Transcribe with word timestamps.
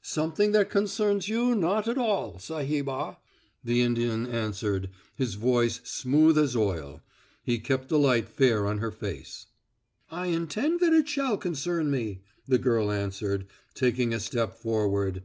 "Something 0.00 0.52
that 0.52 0.70
concerns 0.70 1.28
you 1.28 1.56
not 1.56 1.88
at 1.88 1.98
all, 1.98 2.38
Sahibah," 2.38 3.16
the 3.64 3.80
Indian 3.80 4.28
answered, 4.28 4.90
his 5.16 5.34
voice 5.34 5.80
smooth 5.82 6.38
as 6.38 6.54
oil. 6.54 7.02
He 7.42 7.58
kept 7.58 7.88
the 7.88 7.98
light 7.98 8.28
fair 8.28 8.64
on 8.68 8.78
her 8.78 8.92
face. 8.92 9.46
"I 10.08 10.26
intend 10.28 10.78
that 10.78 10.92
it 10.92 11.08
shall 11.08 11.36
concern 11.36 11.90
me," 11.90 12.22
the 12.46 12.58
girl 12.58 12.92
answered, 12.92 13.48
taking 13.74 14.14
a 14.14 14.20
step 14.20 14.54
forward. 14.54 15.24